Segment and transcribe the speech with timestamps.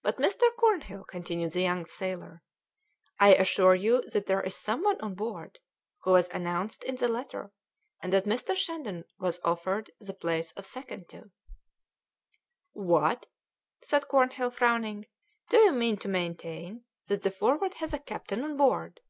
[0.00, 0.44] "But, Mr.
[0.56, 2.40] Cornhill," continued the young sailor,
[3.20, 5.58] "I assure you that there is someone on board
[6.04, 7.52] who was announced in the letter,
[8.02, 8.56] and that Mr.
[8.56, 11.32] Shandon was offered the place of second to."
[12.72, 13.26] "What!"
[13.82, 15.04] said Cornhill, frowning,
[15.50, 19.00] "do you mean to maintain that the Forward has a captain on board?"